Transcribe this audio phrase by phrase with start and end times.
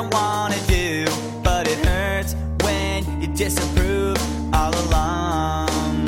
[0.00, 0.30] I
[3.40, 4.18] disapprove
[4.52, 6.06] all along.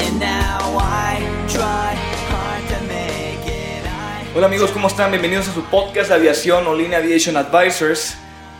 [0.00, 1.94] And now I try
[2.30, 3.84] hard to make it.
[4.34, 5.10] Hola amigos, ¿cómo están?
[5.10, 8.16] Bienvenidos a su podcast de aviación o Línea Aviation Advisors.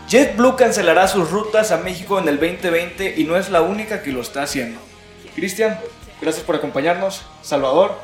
[0.07, 4.11] JetBlue cancelará sus rutas a México en el 2020 y no es la única que
[4.11, 4.79] lo está haciendo.
[5.35, 5.79] Cristian,
[6.19, 7.21] gracias por acompañarnos.
[7.41, 7.95] Salvador,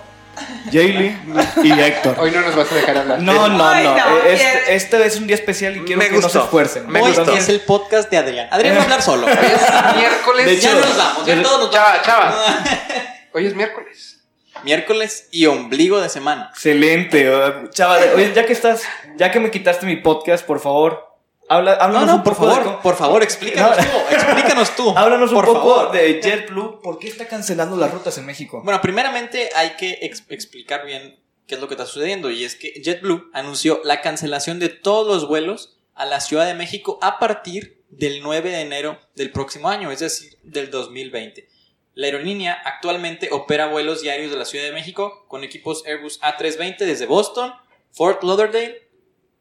[0.71, 1.17] Jaylee
[1.63, 2.17] y Héctor.
[2.19, 3.21] Hoy no nos vas a dejar hablar.
[3.21, 4.17] No, no, no.
[4.25, 6.87] Este, este, es un día especial y quiero que no se esfuercen.
[6.87, 8.47] Me Hoy es el podcast de Adrián.
[8.51, 9.25] Adrián va a hablar solo.
[9.25, 10.61] Hoy es miércoles.
[10.61, 11.25] ya nos vamos.
[11.25, 12.63] Ya todos nos chava, chava.
[13.33, 14.17] Hoy es miércoles.
[14.63, 16.49] Miércoles y ombligo de semana.
[16.51, 17.29] Excelente.
[17.71, 18.83] Chava, oye, ya que estás,
[19.15, 21.06] ya que me quitaste mi podcast, por favor,
[21.49, 24.89] Habla, háblanos no, no, un por poco favor, por favor, explícanos tú, explícanos tú.
[24.97, 28.61] Háblanos un poco de JetBlue, ¿por qué está cancelando las rutas en México?
[28.65, 32.81] Bueno, primeramente hay que explicar bien qué es lo que está sucediendo y es que
[32.83, 37.81] JetBlue anunció la cancelación de todos los vuelos a la Ciudad de México a partir
[37.89, 41.47] del 9 de enero del próximo año, es decir, del 2020.
[41.93, 46.79] La aerolínea actualmente opera vuelos diarios de la Ciudad de México con equipos Airbus A320
[46.79, 47.53] desde Boston,
[47.93, 48.89] Fort Lauderdale,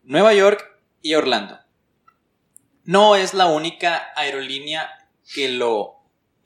[0.05, 0.65] Nueva York
[1.03, 1.66] y Orlando
[2.87, 4.89] no es la única aerolínea
[5.35, 5.97] que lo,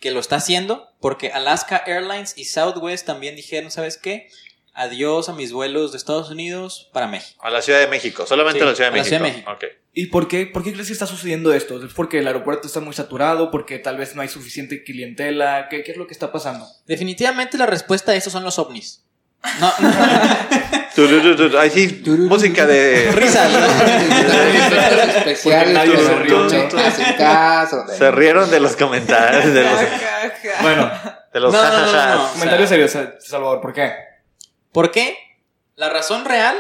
[0.01, 4.29] que lo está haciendo, porque Alaska Airlines y Southwest también dijeron, ¿sabes qué?
[4.73, 7.39] Adiós a mis vuelos de Estados Unidos para México.
[7.45, 9.15] A la Ciudad de México, solamente a la Ciudad de México.
[9.15, 9.53] La Ciudad de México.
[9.53, 9.69] Okay.
[9.93, 11.85] ¿Y por qué, por qué crees que está sucediendo esto?
[11.85, 13.51] ¿Es porque el aeropuerto está muy saturado?
[13.51, 15.69] ¿Porque tal vez no hay suficiente clientela?
[15.69, 16.67] ¿Qué, qué es lo que está pasando?
[16.87, 19.05] Definitivamente la respuesta a eso son los ovnis.
[19.61, 19.73] No,
[21.59, 23.11] Ahí sí, música de.
[23.13, 23.49] Risa.
[27.97, 29.55] Se rieron de los comentarios.
[29.55, 29.81] De los...
[30.61, 30.91] bueno,
[31.33, 31.55] de los
[32.35, 33.95] comentarios serios, Salvador, ¿por qué?
[34.73, 35.17] ¿Por qué?
[35.77, 36.57] La razón real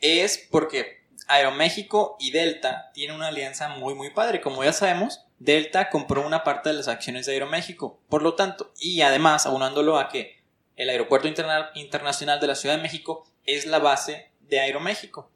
[0.00, 4.40] es porque Aeroméxico y Delta tienen una alianza muy, muy padre.
[4.40, 8.00] Como ya sabemos, Delta compró una parte de las acciones de Aeroméxico.
[8.08, 10.37] Por lo tanto, y además, aunándolo a que
[10.78, 15.28] el Aeropuerto Internacional de la Ciudad de México es la base de Aeroméxico.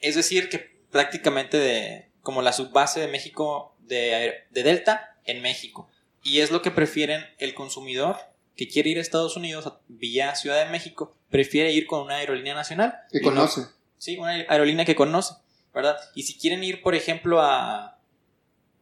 [0.00, 0.58] Es decir, que
[0.90, 5.90] prácticamente de, como la subbase de México de, Delta en México.
[6.22, 8.16] Y es lo que prefieren el consumidor
[8.56, 12.54] que quiere ir a Estados Unidos vía Ciudad de México, prefiere ir con una aerolínea
[12.54, 13.00] nacional.
[13.12, 13.66] Que conoce.
[13.98, 15.34] sí, una aerolínea que conoce,
[15.74, 15.98] ¿verdad?
[16.14, 17.98] Y si quieren ir, por ejemplo, a,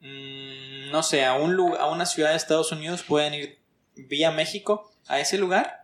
[0.01, 3.59] mm, no sé, a, un, a una ciudad de Estados Unidos, pueden ir
[3.97, 5.83] vía México a ese lugar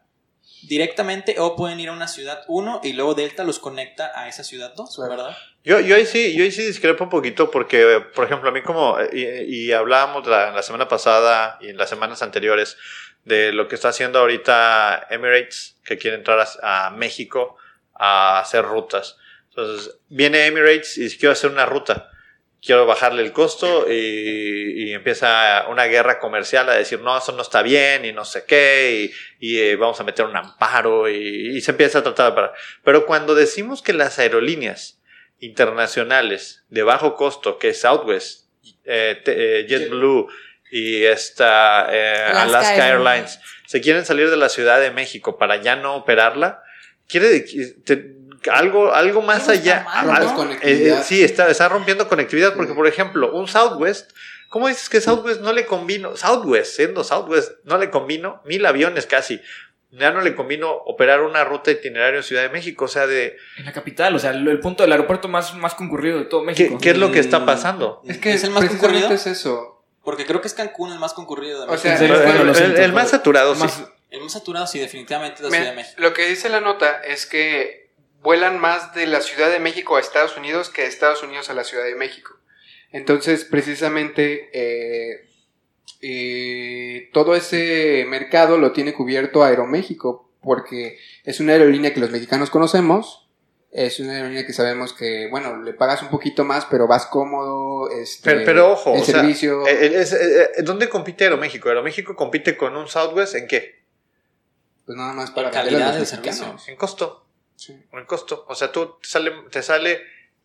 [0.62, 4.42] directamente o pueden ir a una ciudad 1 y luego Delta los conecta a esa
[4.42, 5.36] ciudad 2, ¿verdad?
[5.64, 8.62] Yo, yo, ahí sí, yo ahí sí discrepo un poquito porque, por ejemplo, a mí
[8.62, 12.76] como, y, hablábamos la, semana pasada y en las semanas anteriores
[13.24, 17.56] de lo que está haciendo ahorita Emirates, que quiere entrar a, México
[17.94, 19.16] a hacer rutas.
[19.50, 22.10] Entonces, viene Emirates y quiere hacer una ruta
[22.62, 27.62] quiero bajarle el costo y, empieza una guerra comercial a decir, no, eso no está
[27.62, 31.98] bien y no sé qué, y, eh, vamos a meter un amparo y, se empieza
[31.98, 32.54] a tratar de parar.
[32.84, 35.00] Pero cuando decimos que las aerolíneas
[35.40, 38.48] internacionales de bajo costo, que es Southwest,
[38.84, 40.28] eh, eh, JetBlue
[40.70, 41.82] y esta
[42.42, 46.62] Alaska, Airlines, se quieren salir de la Ciudad de México para ya no operarla,
[47.08, 47.44] quiere
[48.52, 49.86] algo, algo más allá.
[50.62, 54.12] Eh, eh, sí, está, está rompiendo conectividad porque, por ejemplo, un Southwest,
[54.48, 56.16] ¿cómo dices que Southwest no le convino?
[56.16, 59.40] Southwest, siendo Southwest, no le convino mil aviones casi.
[59.90, 63.38] Ya no le convino operar una ruta itinerario en Ciudad de México, o sea, de...
[63.56, 66.76] En la capital, o sea, el, punto del aeropuerto más, más concurrido de todo México.
[66.78, 68.02] ¿Qué, es lo que está pasando?
[68.06, 69.10] Es que es el más concurrido.
[69.10, 69.82] es eso.
[70.04, 73.66] Porque creo que es Cancún el más concurrido de O sea, el, más saturado, sí.
[74.10, 76.00] El más saturado, sí, definitivamente la Ciudad de México.
[76.00, 77.90] Lo que dice la nota es que
[78.22, 81.54] vuelan más de la Ciudad de México a Estados Unidos que de Estados Unidos a
[81.54, 82.38] la Ciudad de México.
[82.90, 85.28] Entonces, precisamente, eh,
[86.00, 92.48] eh, todo ese mercado lo tiene cubierto Aeroméxico, porque es una aerolínea que los mexicanos
[92.48, 93.28] conocemos,
[93.70, 97.90] es una aerolínea que sabemos que, bueno, le pagas un poquito más, pero vas cómodo.
[97.90, 99.64] Este, pero, ojo, el servicio.
[99.68, 100.06] Eh,
[100.62, 101.68] ¿dónde compite Aeroméxico?
[101.68, 103.78] Aeroméxico compite con un Southwest en qué?
[104.88, 106.56] Pues nada más para calidad del servicio.
[106.66, 107.26] En costo.
[107.56, 107.76] Sí.
[107.92, 108.46] El costo.
[108.48, 110.00] O sea, tú te sale, te sale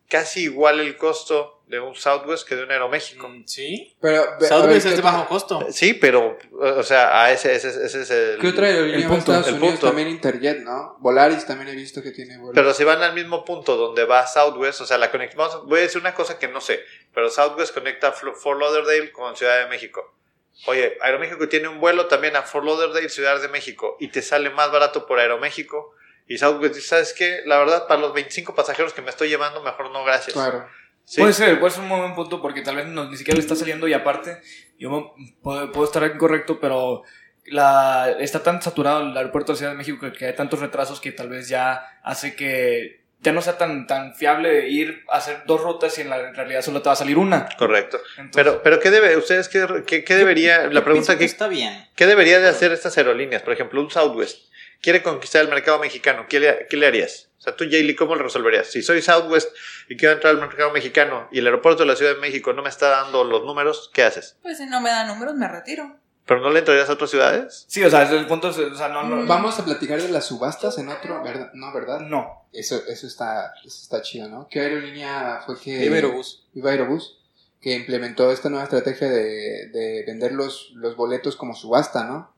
[0.06, 3.26] casi igual el costo de un Southwest que de un Aeroméxico.
[3.26, 3.96] Mm, Sí.
[4.02, 5.66] Pero, Southwest ver, es ¿qué de bajo costo.
[5.70, 8.38] Sí, pero, o sea, a ese, ese, ese es el...
[8.38, 9.70] ¿Qué otra aerolínea El punto, Estados el Unidos?
[9.70, 9.86] punto.
[9.86, 10.96] También Interjet, ¿no?
[11.00, 12.52] Volaris también he visto que tiene vuelos.
[12.54, 15.10] Pero si van al mismo punto donde va Southwest, o sea, la
[15.44, 16.80] a- voy a decir una cosa que no sé,
[17.14, 20.12] pero Southwest conecta Flo- Fort Lauderdale con Ciudad de México.
[20.66, 24.50] Oye, Aeroméxico tiene un vuelo también a Fort Lauderdale, Ciudad de México, y te sale
[24.50, 25.92] más barato por Aeroméxico.
[26.26, 27.42] Y Southwest dice, ¿sabes qué?
[27.44, 30.32] La verdad, para los 25 pasajeros que me estoy llevando, mejor no, gracias.
[30.34, 30.66] Claro.
[31.04, 31.20] Sí.
[31.20, 33.42] Puede ser, puede ser un muy buen punto porque tal vez no- ni siquiera le
[33.42, 34.40] está saliendo y aparte,
[34.78, 37.02] yo me- puedo, puedo estar incorrecto, pero
[37.44, 41.00] la, está tan saturado el aeropuerto de Ciudad de México que, que hay tantos retrasos
[41.02, 45.42] que tal vez ya hace que ya no sea tan, tan fiable ir a hacer
[45.46, 47.48] dos rutas y en, la, en realidad solo te va a salir una.
[47.58, 47.98] Correcto.
[48.18, 51.88] Entonces, Pero, pero ¿qué debe, ustedes qué, qué, qué debería, la pregunta que, está bien.
[51.96, 53.42] ¿qué debería de hacer estas aerolíneas?
[53.42, 57.30] Por ejemplo, un Southwest quiere conquistar el mercado mexicano, ¿qué le, qué le harías?
[57.38, 58.66] O sea, tú, Jaylee, ¿cómo lo resolverías?
[58.66, 59.48] Si soy Southwest
[59.88, 62.62] y quiero entrar al mercado mexicano y el aeropuerto de la Ciudad de México no
[62.62, 64.36] me está dando los números, ¿qué haces?
[64.42, 65.96] Pues si no me da números, me retiro.
[66.26, 67.64] ¿Pero no le entrarías a otras ciudades?
[67.68, 70.26] sí, o sea, el punto es, o sea, no, no, Vamos a platicar de las
[70.26, 71.50] subastas en otro, ¿verdad?
[71.54, 72.00] No, ¿verdad?
[72.00, 72.46] no.
[72.52, 74.48] Eso, eso está, eso está chido, ¿no?
[74.48, 75.76] ¿Qué aerolínea fue que...
[75.78, 76.46] Viva Aerobús.
[76.54, 77.18] Viva Aerobús,
[77.60, 82.32] que implementó esta nueva estrategia de, de vender los, los boletos como subasta, ¿no?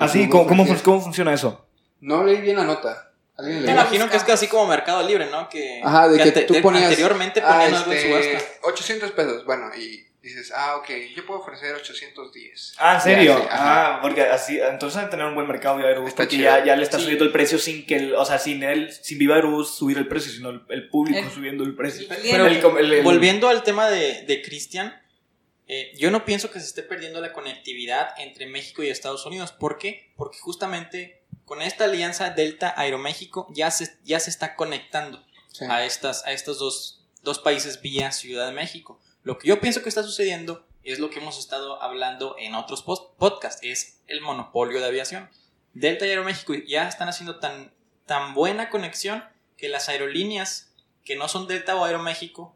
[0.00, 1.66] Así, Hubo ¿cómo, cómo, cómo funciona eso?
[2.00, 3.12] No leí bien la nota.
[3.36, 5.48] ¿Alguien Me imagino que es casi como Mercado Libre, ¿no?
[5.48, 6.84] Que, Ajá, de que ante- tú de- ponías...
[6.84, 8.50] anteriormente ah, ponían algo en este, subasta.
[8.68, 12.74] 800 pesos, bueno, y dices, ah, ok, yo puedo ofrecer 810.
[12.78, 13.36] Ah, ¿en serio?
[13.38, 16.38] Sí, ah, porque así, entonces van a tener un buen mercado Viva Aerobús Está porque
[16.38, 17.04] ya, ya le está Sí.
[17.04, 20.08] subiendo el precio sin que, el, o sea, sin él, sin Viva Aerobús subir el
[20.08, 22.02] precio, sino el, el público El- subiendo el precio.
[22.02, 22.66] el Pero cliente.
[22.68, 25.00] el- el- el- volviendo al tema de, de Cristian,
[25.66, 29.52] eh, yo no pienso que se esté perdiendo la conectividad entre México y Estados Unidos.
[29.52, 30.12] ¿Por qué?
[30.16, 35.22] Porque justamente con esta alianza Delta Aeroméxico ya se, ya se está conectando
[35.52, 35.64] Sí.
[35.68, 39.00] a, estas, a estos dos, dos países vía Ciudad de México.
[39.24, 42.82] Lo que yo pienso que está sucediendo es lo que hemos estado hablando en otros
[42.82, 45.30] podcasts, es el monopolio de aviación.
[45.72, 47.72] Delta y Aeroméxico ya están haciendo tan,
[48.04, 49.24] tan buena conexión
[49.56, 50.74] que las aerolíneas
[51.04, 52.54] que no son Delta o Aeroméxico,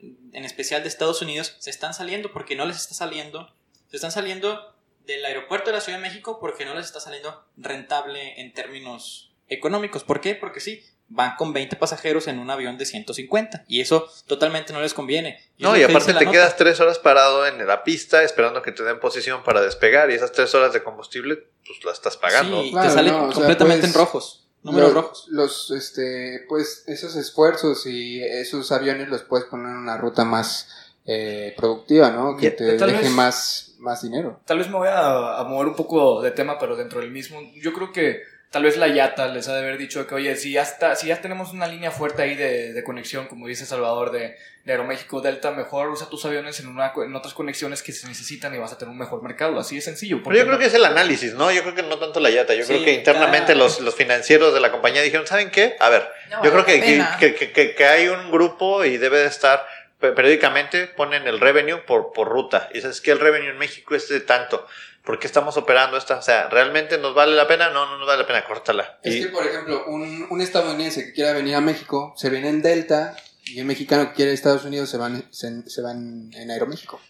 [0.00, 3.54] en especial de Estados Unidos, se están saliendo porque no les está saliendo.
[3.88, 4.74] Se están saliendo
[5.06, 9.32] del aeropuerto de la Ciudad de México porque no les está saliendo rentable en términos
[9.48, 10.02] económicos.
[10.02, 10.34] ¿Por qué?
[10.34, 14.80] Porque sí, van con 20 pasajeros en un avión de 150 y eso totalmente no
[14.80, 15.40] les conviene.
[15.58, 16.30] No, y aparte te nota.
[16.30, 20.14] quedas tres horas parado en la pista esperando que te den posición para despegar y
[20.14, 22.62] esas tres horas de combustible, pues la estás pagando.
[22.62, 24.44] Sí, Claro, te sale no, o sea, completamente pues, en rojos.
[24.62, 25.26] Números los, rojos.
[25.30, 30.68] Los, este, pues, esos esfuerzos y esos aviones los puedes poner en una ruta más
[31.06, 32.36] eh, productiva, ¿no?
[32.36, 34.40] Que te deje vez- más, más dinero.
[34.44, 37.40] Tal vez me voy a, a mover un poco de tema, pero dentro del mismo.
[37.54, 38.20] Yo creo que
[38.50, 41.08] tal vez la YATA les ha de haber dicho que, oye, si ya, está, si
[41.08, 45.20] ya tenemos una línea fuerte ahí de, de conexión, como dice Salvador, de, de Aeroméxico
[45.20, 48.72] Delta, mejor usa tus aviones en, una, en otras conexiones que se necesitan y vas
[48.72, 49.58] a tener un mejor mercado.
[49.58, 50.22] Así de sencillo.
[50.24, 51.50] Pero yo creo que es el análisis, ¿no?
[51.52, 52.54] Yo creo que no tanto la yata.
[52.54, 55.76] Yo Sí, creo que internamente los, los financieros de la compañía dijeron, ¿saben qué?
[55.80, 56.80] A ver, No yo creo que,
[57.18, 59.66] que, que- que- hay un grupo y debe de estar
[60.00, 62.68] pe- periódicamente ponen el revenue por, por ruta.
[62.72, 64.66] Y dices que el revenue en México es de tanto.
[65.08, 66.18] ¿Por qué estamos operando esta?
[66.18, 67.70] O sea, ¿realmente nos vale la pena?
[67.70, 68.98] No, no nos vale la pena, córtala.
[69.02, 72.50] Es Y- que, por ejemplo, un, un estadounidense que quiera venir a México se viene
[72.50, 75.80] en Delta y un mexicano que quiere ir a Estados Unidos se van, se, se
[75.80, 77.00] van en Aeroméxico.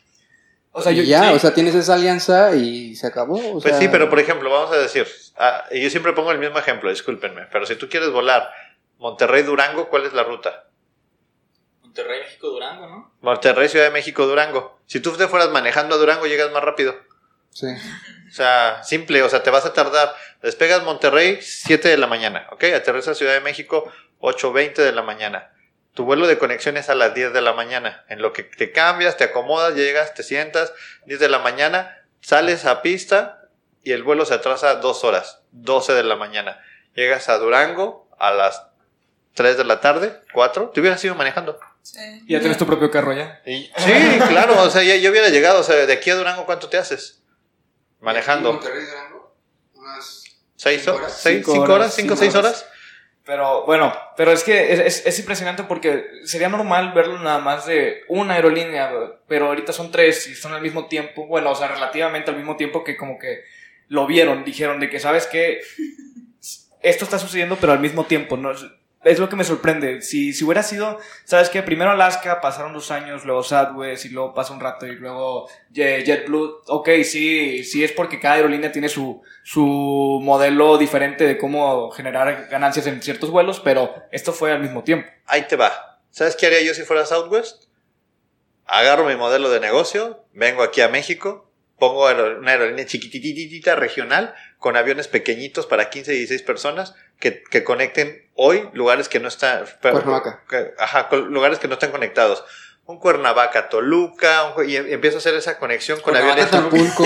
[0.70, 1.34] O sea, yo, ya, sí.
[1.34, 3.34] o sea, tienes esa alianza y se acabó.
[3.36, 5.04] o Pues sea, sí, pero por ejemplo, vamos a decir,
[5.36, 8.48] ah, y yo siempre pongo el mismo ejemplo, discúlpenme, pero si tú quieres volar
[8.98, 10.66] Monterrey-Durango, ¿cuál es la ruta?
[11.82, 13.12] Monterrey, México, Durango, ¿no?
[13.22, 14.78] Monterrey, Ciudad de México, Durango.
[14.86, 16.94] Si tú te fueras manejando a Durango, llegas más rápido.
[17.58, 17.66] Sí.
[18.28, 20.14] O sea, simple, o sea, te vas a tardar.
[20.42, 22.64] Despegas Monterrey 7 de la mañana, ¿ok?
[22.76, 25.50] Aterrizas Ciudad de México 8.20 de la mañana.
[25.94, 28.04] Tu vuelo de conexión es a las 10 de la mañana.
[28.08, 30.72] En lo que te cambias, te acomodas, llegas, te sientas,
[31.06, 33.48] 10 de la mañana, sales a pista
[33.82, 36.60] y el vuelo se atrasa dos horas, 12 de la mañana.
[36.94, 38.62] Llegas a Durango a las
[39.34, 41.58] 3 de la tarde, 4, te hubieras ido manejando.
[41.82, 42.22] Sí.
[42.28, 43.40] Ya tienes tu propio carro ya.
[43.46, 46.44] Y- sí, claro, o sea, ya, yo hubiera llegado, o sea, de aquí a Durango,
[46.46, 47.22] ¿cuánto te haces?
[48.00, 48.52] Manejando.
[48.52, 49.34] Monterrey, Durango,
[49.74, 50.24] unas
[50.56, 51.20] ¿Seis cinco horas?
[51.22, 51.94] Cinco ¿Cinco horas?
[51.94, 52.52] ¿Cinco o cinco seis horas.
[52.62, 52.66] horas?
[53.24, 57.66] Pero bueno, pero es que es, es- es impresionante porque sería normal verlo nada más
[57.66, 58.90] de una aerolínea,
[59.26, 62.56] pero ahorita son tres y son al mismo tiempo, bueno, o sea, relativamente al mismo
[62.56, 63.42] tiempo que como que
[63.88, 65.60] lo vieron, dijeron de que, ¿sabes qué?
[66.80, 68.52] Esto está sucediendo, pero al mismo tiempo, ¿no?
[69.04, 70.02] Es lo que me sorprende.
[70.02, 71.62] Si, si hubiera sido, ¿sabes qué?
[71.62, 76.62] Primero Alaska, pasaron dos años, luego Southwest y luego pasa un rato y luego JetBlue.
[76.66, 82.48] Ok, sí, sí es porque cada aerolínea tiene su, su modelo diferente de cómo generar
[82.50, 85.08] ganancias en ciertos vuelos, pero esto fue al mismo tiempo.
[85.26, 86.00] Ahí te va.
[86.10, 87.64] ¿Sabes qué haría yo si fuera Southwest?
[88.66, 94.76] Agarro mi modelo de negocio, vengo aquí a México, pongo una aerolínea chiquitititita regional con
[94.76, 99.64] aviones pequeñitos para 15 y 16 personas que, que conecten hoy lugares que no están...
[100.78, 102.44] Ajá, lugares que no están conectados.
[102.90, 106.46] Un Cuernavaca, Toluca, un y em- empiezo a hacer esa conexión con aviones...
[106.46, 107.04] Acapulco,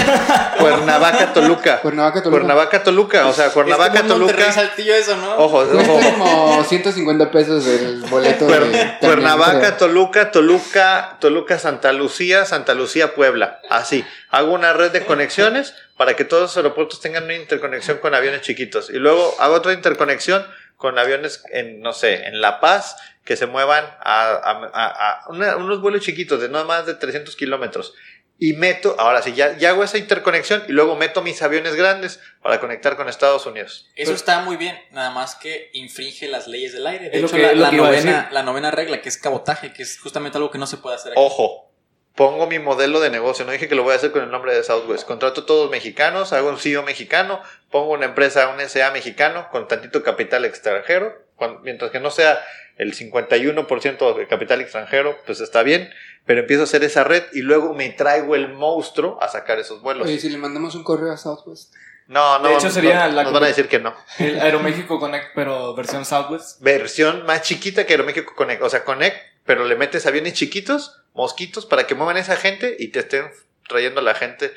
[0.58, 1.80] Cuernavaca, Toluca.
[1.80, 2.30] Cuernavaca, Toluca.
[2.40, 3.26] Cuernavaca, Toluca.
[3.28, 4.50] O sea, Cuernavaca, es como un Toluca.
[4.52, 5.36] Saltillo eso, ¿no?
[5.36, 6.00] Ojo, ojo.
[6.18, 9.76] como 150 pesos el boleto Cuer- Cuernavaca.
[9.76, 13.60] Toluca, Toluca, Toluca, Santa Lucía, Santa Lucía, Puebla.
[13.70, 14.04] Así.
[14.30, 18.40] Hago una red de conexiones para que todos los aeropuertos tengan una interconexión con aviones
[18.40, 18.90] chiquitos.
[18.90, 20.44] Y luego hago otra interconexión
[20.76, 25.28] con aviones en, no sé, en La Paz, que se muevan a, a- a- a
[25.28, 27.94] una- unos vuelos chiquitos de no más de 300 kilómetros.
[28.38, 32.18] Y meto, ahora sí, ya, ya hago esa interconexión y luego meto mis aviones grandes
[32.42, 33.88] para conectar con Estados Unidos.
[33.94, 37.10] Eso está muy bien, nada más que infringe las leyes del aire.
[37.10, 40.38] De hecho, que- la, a novena, la novena regla, que es cabotaje, que es justamente
[40.38, 41.20] algo que no se puede hacer aquí.
[41.20, 41.70] Ojo,
[42.16, 43.44] pongo mi modelo de negocio.
[43.44, 45.06] No dije que lo voy a hacer con el nombre de Southwest.
[45.06, 50.02] Contrato todos mexicanos, hago un CEO mexicano, pongo una empresa, un SA mexicano con tantito
[50.02, 51.22] capital extranjero.
[51.62, 52.42] Mientras que no sea
[52.76, 55.90] el 51% de capital extranjero, pues está bien.
[56.24, 59.82] Pero empiezo a hacer esa red y luego me traigo el monstruo a sacar esos
[59.82, 60.06] vuelos.
[60.06, 61.74] Oye, si le mandamos un correo a Southwest.
[62.06, 63.94] No, no, De hecho, sería no, la nos van a decir que no.
[64.18, 66.60] El Aeroméxico Connect, pero versión Southwest.
[66.60, 68.62] Versión más chiquita que Aeroméxico Connect.
[68.62, 72.88] O sea, Connect, pero le metes aviones chiquitos, mosquitos, para que muevan esa gente y
[72.88, 73.30] te estén
[73.68, 74.52] trayendo a la gente.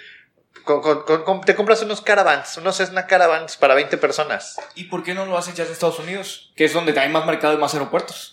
[0.63, 4.57] Con- con- con- con- te compras unos caravans, unos Cessna caravans para 20 personas.
[4.73, 6.51] ¿Y por qué no lo hacen ya en Estados Unidos?
[6.55, 8.31] Que es donde hay más mercado y más aeropuertos.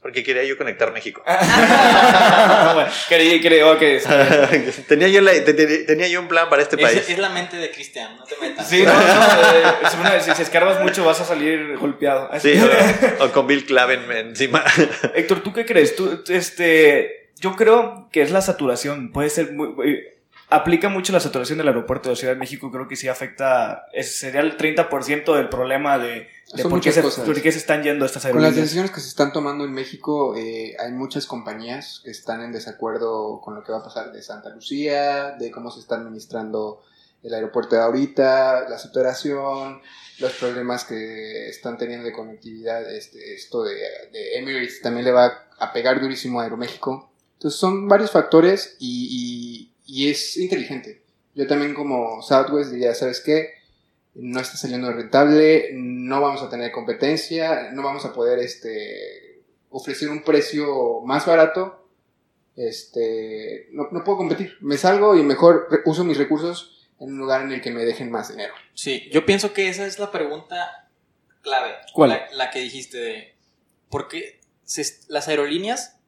[0.00, 1.22] Porque quería yo conectar México.
[1.26, 4.00] bueno, creí, creo que...
[4.88, 7.08] tenía, yo la- te- te- tenía yo un plan para este es, país.
[7.10, 8.66] es la mente de Cristian, no te metas.
[8.66, 12.30] Sí, no, no, eh, es una- si, si escarbas mucho vas a salir golpeado.
[12.40, 12.54] Sí,
[13.20, 14.64] o, o con Bill Claven encima.
[15.14, 15.94] Héctor, ¿tú qué crees?
[15.94, 19.12] Tú, este, yo creo que es la saturación.
[19.12, 19.74] Puede ser muy.
[19.86, 20.16] eh,
[20.52, 22.70] Aplica mucho la saturación del aeropuerto de Ciudad de México.
[22.72, 23.86] Creo que sí afecta.
[23.92, 27.82] es- sería el 30% del problema de, de por, qué se, por qué se están
[27.84, 28.56] yendo estas Con las aerolíneas.
[28.64, 33.40] decisiones que se están tomando en México, eh, hay muchas compañías que están en desacuerdo
[33.40, 36.82] con lo que va a pasar de Santa Lucía, de cómo se está administrando
[37.22, 39.80] el aeropuerto de ahorita, la saturación,
[40.18, 43.74] los problemas que están teniendo de conectividad, este, esto de,
[44.12, 47.10] de Emirates también le va a pegar durísimo a Aeroméxico.
[47.34, 49.08] Entonces son varios factores y,
[49.66, 51.02] y- y es inteligente.
[51.34, 53.58] Yo también como Southwest diría, ¿sabes qué?
[54.12, 60.08] no está saliendo rentable, no vamos a tener competencia, no vamos a poder este, ofrecer
[60.10, 61.88] un precio más barato,
[62.56, 67.42] este, no, no puedo competir, me salgo y mejor uso mis recursos en un lugar
[67.42, 68.52] en el que me dejen más dinero.
[68.74, 70.90] Sí, yo pienso que esa es la pregunta
[71.42, 71.72] clave.
[71.94, 72.10] ¿Cuál?
[72.10, 73.34] La, la que dijiste de
[73.88, 75.99] por qué se- las aerolíneas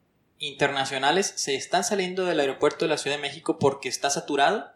[0.42, 4.72] internacionales se están saliendo del aeropuerto de la Ciudad de México porque está saturado.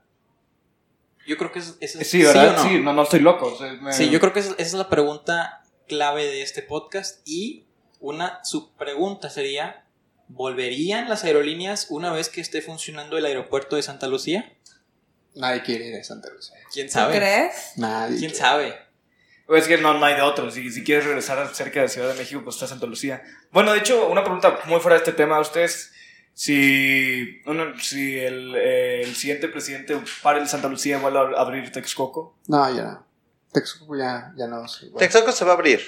[1.26, 2.50] Yo creo que es, esa es- Sí, ¿verdad?
[2.50, 2.68] o no?
[2.68, 3.46] Sí, no, no estoy loco.
[3.52, 6.62] o sea, me- Sí, yo creo que esa, esa es la pregunta clave de este
[6.62, 7.20] podcast.
[7.28, 7.64] Y
[7.98, 9.84] una subpregunta sería:
[10.28, 14.52] ¿volverían las aerolíneas una vez que esté funcionando el aeropuerto de Santa Lucía?
[15.34, 16.56] Nadie quiere ir a Santa Lucía.
[16.72, 17.16] ¿Quién ¿Tú sabe?
[17.16, 17.72] crees?
[17.74, 18.18] Nadie.
[18.18, 18.34] ¿Quién quiere.
[18.36, 18.78] sabe?
[19.48, 20.50] Es que no, hay de otro.
[20.50, 23.22] Si, si quieres regresar cerca de Ciudad de México, pues está Santa Lucía.
[23.52, 25.38] Bueno, de hecho, una pregunta muy fuera de este tema.
[25.38, 25.92] ¿Ustedes,
[26.34, 31.70] si, uno, si el, eh, el siguiente presidente para el Santa Lucía vuelve a abrir
[31.70, 32.36] Texcoco?
[32.48, 33.05] No, ya.
[33.60, 34.68] Texcoco ya, ya no.
[34.68, 34.98] sé, bueno.
[34.98, 35.80] Texaco se va a abrir.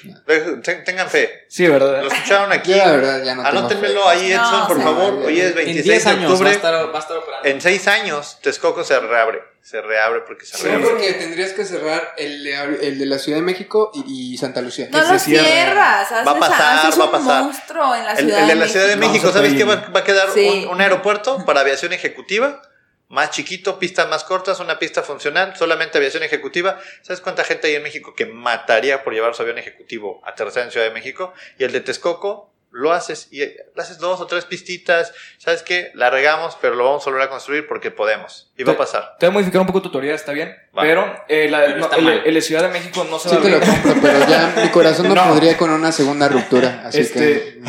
[0.62, 1.44] Ten- Tengan fe.
[1.48, 2.02] Sí, ¿verdad?
[2.02, 2.70] Lo escucharon aquí.
[2.70, 4.82] Yo la verdad ya no Anótenmelo ahí, Edson, No, por sí.
[4.82, 5.12] favor.
[5.26, 6.50] Hoy es En 26 10 de años va a, octubre.
[6.52, 7.48] estar, va a estar operando.
[7.48, 9.42] En 6 años, Texcoco se reabre.
[9.60, 10.87] Se reabre porque se Sí, reabre.
[10.87, 14.62] porque tendrías que cerrar el de, el de la Ciudad de México y, y Santa
[14.62, 14.88] Lucía.
[14.90, 16.10] No lo cierras.
[16.10, 17.42] Haces, Va a pasar, haces va a un pasar.
[17.44, 19.30] monstruo en la El, Ciudad el de de la Ciudad de México.
[19.30, 19.64] ¿sabes qué?
[19.64, 20.64] Va, va a quedar Sí.
[20.66, 22.62] un, un aeropuerto para aviación ejecutiva,
[23.08, 26.78] más chiquito, pistas más cortas, una pista funcional, solamente aviación ejecutiva.
[27.02, 30.64] ¿Sabes cuánta gente hay en México que mataría por llevar su avión ejecutivo a aterrizar
[30.64, 31.32] en Ciudad de México?
[31.58, 33.42] Y el de Texcoco lo haces y
[33.76, 35.12] haces dos o tres pistitas.
[35.38, 35.90] ¿Sabes qué?
[35.94, 38.50] La regamos, pero lo vamos a volver a construir porque podemos.
[38.56, 39.16] Y va a pasar.
[39.18, 40.54] Te voy a modificar un poco tu teoría, está bien.
[40.76, 40.82] Va.
[40.82, 43.40] Pero, eh, la- Pero no, está el, de Ciudad de México no se Sí va
[43.40, 43.70] a te lo abrir.
[43.70, 45.28] compro, pero ya mi corazón no, No.
[45.28, 46.82] podría con una segunda ruptura.
[46.87, 47.62] Así Este, que.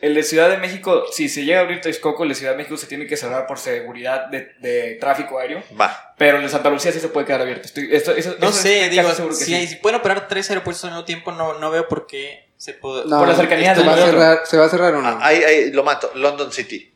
[0.00, 2.58] El de Ciudad de México, si se llega a abrir Texcoco, el de Ciudad de
[2.58, 5.62] México se tiene que cerrar por seguridad de, de tráfico aéreo.
[5.78, 6.14] Va.
[6.16, 7.66] Pero el de Santa Lucía sí se puede quedar abierto.
[7.66, 9.66] Estoy, esto- eso- No eso sé, digo, casi seguro que si, sí.
[9.66, 13.06] si pueden operar tres aeropuertos al mismo tiempo, no, no veo por qué Se puede-
[13.06, 15.08] No, Por la cercanía se del va, a cerrar, ¿Se va a cerrar o no?
[15.08, 16.10] Ah, ahí, ahí lo mato.
[16.14, 16.92] London City.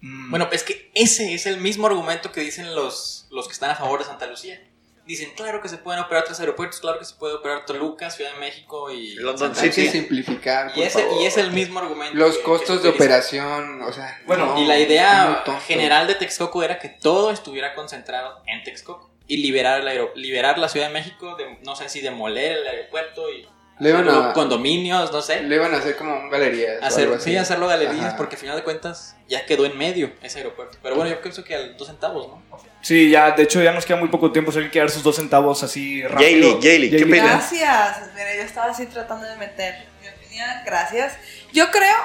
[0.00, 0.30] Mm.
[0.30, 3.74] Bueno, es que ese es el mismo argumento que dicen los, los que están a
[3.76, 4.60] favor de Santa Lucía.
[5.06, 8.34] Dicen, claro que se pueden operar tres aeropuertos, claro que se puede operar Toluca, Ciudad
[8.34, 9.88] de México y London Hay que City.
[9.88, 10.70] simplificar.
[10.70, 11.22] Y por es, el- favor.
[11.22, 12.16] y es el mismo argumento.
[12.16, 14.20] Los que- costos de operación, o sea.
[14.26, 19.10] Bueno, no, Y la idea general de Texcoco era que todo estuviera concentrado en Texcoco
[19.26, 23.28] y liberar, el liberar la Ciudad de México, de, no sé si demoler el aeropuerto
[23.32, 23.48] y
[23.82, 25.42] Le iban hacerlo a- condominios, no sé.
[25.42, 26.72] Le iban a hacer como un galería.
[26.82, 27.30] Hacer, algo así.
[27.30, 28.16] sí, hacerlo galerías Ajá.
[28.16, 30.78] porque al final de cuentas ya quedó en medio ese aeropuerto.
[30.82, 32.42] Pero bueno, yo pienso que a dos centavos, ¿no?
[32.80, 35.16] Sí, ya, de hecho ya nos queda muy poco tiempo, hay que dar sus dos
[35.16, 36.60] centavos así rápido.
[36.60, 37.50] Yayli, ¿qué opinas?
[37.50, 38.10] Gracias.
[38.14, 40.48] Mira, yo estaba así tratando de meter mi opinión.
[40.64, 41.14] Gracias.
[41.52, 41.96] Yo creo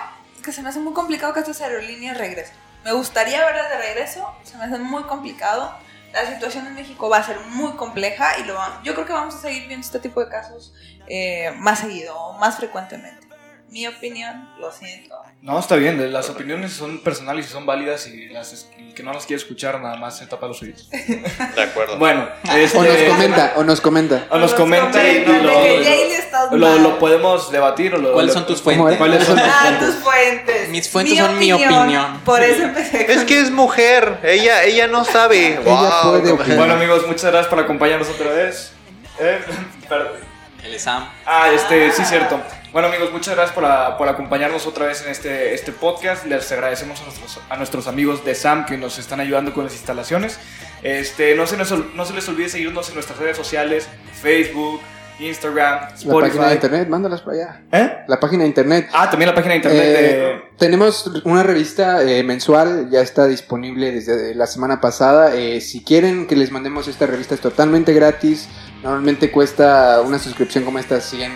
[0.43, 2.55] que se me hace muy complicado que estas aerolíneas regresen.
[2.85, 4.33] Me gustaría verlas de regreso.
[4.43, 5.73] Se me hace muy complicado.
[6.13, 9.11] La situación en México va a ser muy compleja y lo va- yo creo que
[9.13, 10.73] vamos a seguir viendo este tipo de casos
[11.09, 13.25] eh, más seguido o más frecuentemente.
[13.69, 15.13] Mi opinión, lo siento.
[15.41, 19.11] No, está bien, las opiniones son personales y son válidas y las, el que no
[19.11, 20.89] las quiere escuchar nada más se tapa los oídos.
[20.89, 21.97] De acuerdo.
[21.97, 24.25] Bueno, O este, nos comenta, o nos comenta.
[24.29, 28.77] o nos comenta y lo, lo, lo podemos debatir o lo, ¿Cuáles son tus ¿Cómo
[28.83, 28.97] fuentes?
[28.97, 30.69] ¿Cuáles son Ah, tus fuentes.
[30.69, 32.21] Mis fuentes son mi opinión.
[32.23, 33.17] Por eso empecé con...
[33.17, 34.19] Es que es mujer.
[34.23, 35.59] Ella, ella no sabe.
[35.59, 36.19] Ella Wow.
[36.21, 36.57] puede opinar.
[36.57, 38.71] Bueno amigos, muchas gracias por acompañarnos otra vez.
[39.19, 39.39] Eh,
[39.89, 40.26] perdón.
[40.63, 41.07] El exam.
[41.25, 42.39] Ah, este, sí, cierto.
[42.73, 46.25] Bueno, amigos, muchas gracias por, a- por acompañarnos otra vez en este, este podcast.
[46.25, 49.73] Les agradecemos a nuestros, a nuestros amigos de SAM que nos están ayudando con las
[49.73, 50.37] instalaciones.
[50.83, 53.87] Este, no, se nos no se les olvide seguirnos en nuestras redes sociales:
[54.21, 54.81] Facebook,
[55.19, 56.53] Instagram, La página de Spotify.
[56.53, 57.61] internet, mándalas para allá.
[57.71, 57.97] ¿Eh?
[58.07, 58.87] La página de internet.
[58.93, 60.41] Ah, también la página de internet Eh, de.
[60.57, 65.33] Tenemos una revista eh, mensual, ya está disponible desde la semana pasada.
[65.35, 68.47] Eh, si quieren que les mandemos esta revista es totalmente gratis.
[68.83, 71.31] Normalmente cuesta una suscripción como esta 100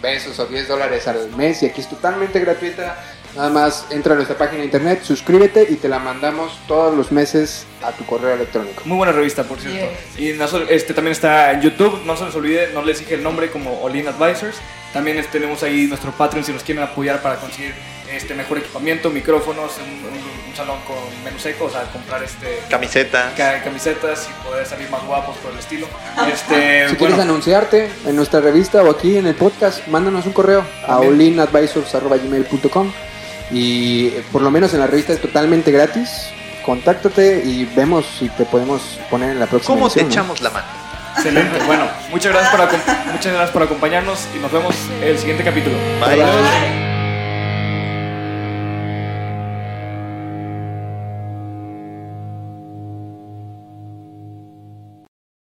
[0.00, 2.96] pesos o 10 dólares al mes y aquí es totalmente gratuita.
[3.36, 7.12] Nada más entra a nuestra página de internet, suscríbete y te la mandamos todos los
[7.12, 8.82] meses a tu correo electrónico.
[8.86, 9.86] Muy buena revista, por cierto.
[10.16, 12.04] Y no este, también está en YouTube.
[12.04, 14.56] No se les olvide, no les dije el nombre como Olin Advisors.
[14.92, 17.74] También tenemos ahí nuestro Patreon si nos quieren apoyar para conseguir
[18.12, 22.60] este mejor equipamiento, micrófonos, un, un- un salón con menú seco, o sea, comprar este
[22.70, 23.32] Camiseta.
[23.36, 25.86] ca- camisetas y poder salir más guapos por el estilo.
[26.32, 30.32] Este, Si bueno, quieres anunciarte en nuestra revista o aquí en el podcast, mándanos un
[30.32, 31.12] correo a También.
[31.14, 32.92] olinadvisors.gmail.com
[33.50, 36.08] y eh, por lo menos en la revista es totalmente gratis.
[36.64, 40.66] Contáctate y vemos si te podemos poner en la próxima ¿Cómo te echamos la mano?
[41.16, 41.58] excelente.
[41.66, 45.76] Bueno, muchas gracias, por acom- muchas gracias por acompañarnos y nos vemos el siguiente capítulo.
[46.00, 46.16] Bye.
[46.16, 46.77] Bye.